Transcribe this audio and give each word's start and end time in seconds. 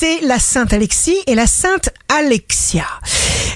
c'est 0.00 0.22
la 0.22 0.38
Sainte 0.38 0.72
Alexis 0.72 1.18
et 1.26 1.34
la 1.34 1.46
Sainte 1.46 1.90
Alexia. 2.08 2.86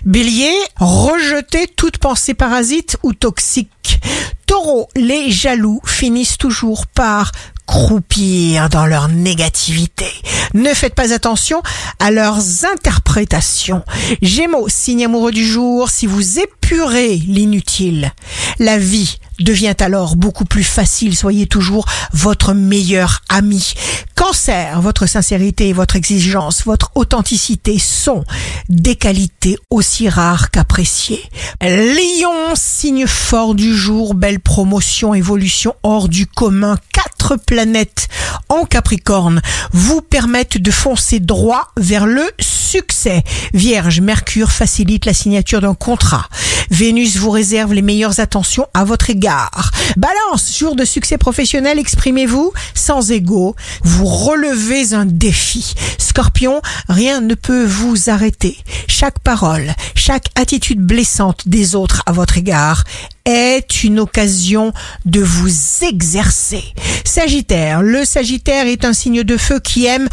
Bélier, 0.05 0.53
rejetez 0.77 1.69
toute 1.69 1.97
pensée 1.97 2.35
parasite 2.35 2.99
ou 3.03 3.15
toxique. 3.15 3.99
Taureau, 4.45 4.91
les 4.95 5.31
jaloux 5.31 5.81
finissent 5.87 6.37
toujours 6.37 6.87
par 6.87 7.33
croupir 7.65 8.69
dans 8.69 8.85
leur 8.85 9.09
négativité. 9.09 10.05
Ne 10.53 10.75
faites 10.75 10.95
pas 10.95 11.15
attention 11.15 11.63
à 11.99 12.11
leurs 12.11 12.67
interprétations. 12.71 13.83
Gémeaux, 14.21 14.69
signe 14.69 15.07
amoureux 15.07 15.33
du 15.33 15.47
jour, 15.47 15.89
si 15.89 16.07
vous 16.07 16.41
épurez 16.41 17.17
l'inutile, 17.27 18.13
la 18.59 18.77
vie 18.77 19.19
devient 19.41 19.77
alors 19.81 20.17
beaucoup 20.17 20.45
plus 20.45 20.63
facile. 20.63 21.17
Soyez 21.17 21.47
toujours 21.47 21.87
votre 22.13 22.53
meilleur 22.53 23.23
ami. 23.31 23.73
Cancer, 24.15 24.81
votre 24.81 25.07
sincérité, 25.07 25.73
votre 25.73 25.97
exigence, 25.97 26.65
votre 26.65 26.93
authenticité 26.95 27.79
sont 27.79 28.25
des 28.69 28.95
qualités 28.95 29.59
aussi 29.71 30.09
rares 30.09 30.51
qu'appréciées. 30.51 31.23
Lion, 31.61 32.55
signe 32.55 33.07
fort 33.07 33.55
du 33.55 33.75
jour, 33.75 34.15
belle 34.15 34.41
promotion, 34.41 35.15
évolution 35.15 35.75
hors 35.83 36.09
du 36.09 36.27
commun. 36.27 36.77
Quatre 36.93 37.37
planètes 37.37 38.09
en 38.49 38.65
Capricorne 38.65 39.43
vous 39.73 40.01
permettent 40.01 40.59
de 40.59 40.71
foncer 40.71 41.19
droit 41.19 41.73
vers 41.77 42.07
le 42.07 42.25
succès. 42.75 43.23
Vierge, 43.53 44.01
Mercure 44.01 44.51
facilite 44.51 45.07
la 45.07 45.15
signature 45.15 45.61
d'un 45.61 45.75
contrat. 45.75 46.29
Vénus 46.71 47.19
vous 47.19 47.31
réserve 47.31 47.73
les 47.73 47.83
meilleures 47.83 48.19
attentions 48.19 48.67
à 48.75 48.83
votre 48.83 49.11
égard. 49.11 49.71
Balance, 49.97 50.59
jour 50.59 50.75
de 50.75 50.85
succès 50.85 51.17
professionnel, 51.17 51.79
exprimez-vous 51.79 52.53
sans 52.75 53.13
ego. 53.13 53.55
Vous 53.85 54.07
relevez 54.07 54.93
un 54.93 55.07
défi. 55.07 55.75
Scorpion, 55.99 56.63
rien 56.89 57.21
ne 57.21 57.35
peut 57.35 57.65
vous 57.65 58.11
arrêter. 58.11 58.57
Chaque 58.89 59.21
parole, 59.21 59.73
chaque 59.95 60.27
attitude 60.35 60.81
blessante 60.81 61.47
des 61.47 61.77
autres 61.77 62.03
à 62.07 62.13
votre 62.13 62.39
égard 62.39 62.83
est 63.25 63.85
une 63.85 64.01
occasion 64.01 64.73
de 65.05 65.21
vous 65.21 65.51
exercer. 65.83 66.65
Sagittaire, 67.05 67.83
le 67.83 68.05
Sagittaire 68.05 68.67
est 68.67 68.85
un 68.85 68.93
signe 68.93 69.23
de 69.23 69.37
feu 69.37 69.61
qui 69.61 69.87
aime 69.87 70.09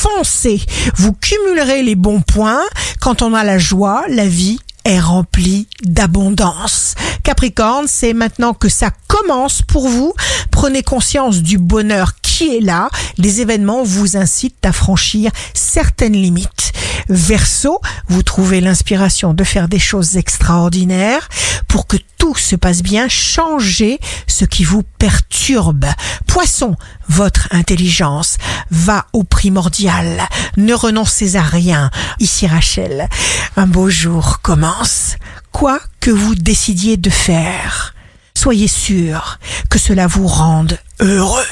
foncer. 0.00 0.62
Vous 0.96 1.12
cumulerez 1.12 1.82
les 1.82 1.94
bons 1.94 2.22
points 2.22 2.62
quand 3.00 3.22
on 3.22 3.34
a 3.34 3.44
la 3.44 3.58
joie, 3.58 4.04
la 4.08 4.26
vie 4.26 4.58
est 4.84 5.00
remplie 5.00 5.68
d'abondance. 5.82 6.94
Capricorne, 7.22 7.86
c'est 7.86 8.14
maintenant 8.14 8.54
que 8.54 8.70
ça 8.70 8.90
commence 9.08 9.60
pour 9.62 9.88
vous. 9.88 10.14
Prenez 10.50 10.82
conscience 10.82 11.42
du 11.42 11.58
bonheur 11.58 12.12
qui 12.22 12.56
est 12.56 12.60
là. 12.60 12.88
Les 13.18 13.42
événements 13.42 13.82
vous 13.82 14.16
incitent 14.16 14.64
à 14.64 14.72
franchir 14.72 15.30
certaines 15.52 16.14
limites. 16.14 16.72
Verseau, 17.08 17.80
vous 18.08 18.22
trouvez 18.22 18.60
l'inspiration 18.60 19.34
de 19.34 19.44
faire 19.44 19.68
des 19.68 19.78
choses 19.78 20.16
extraordinaires 20.16 21.28
pour 21.68 21.86
que 21.86 21.96
tout 22.18 22.36
se 22.36 22.56
passe 22.56 22.82
bien, 22.82 23.08
changez 23.08 23.98
ce 24.26 24.44
qui 24.44 24.64
vous 24.64 24.82
perturbe. 24.98 25.86
Poisson, 26.26 26.76
votre 27.08 27.48
intelligence 27.50 28.36
va 28.70 29.06
au 29.12 29.24
primordial. 29.24 30.22
Ne 30.56 30.74
renoncez 30.74 31.36
à 31.36 31.42
rien. 31.42 31.90
Ici 32.18 32.46
Rachel, 32.46 33.08
un 33.56 33.66
beau 33.66 33.90
jour 33.90 34.40
commence. 34.42 35.16
Quoi 35.52 35.80
que 36.00 36.10
vous 36.10 36.34
décidiez 36.34 36.96
de 36.96 37.10
faire, 37.10 37.94
soyez 38.34 38.68
sûr 38.68 39.38
que 39.68 39.78
cela 39.78 40.06
vous 40.06 40.26
rende 40.26 40.78
heureux. 41.00 41.44